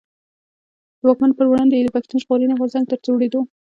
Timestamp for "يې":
1.77-1.85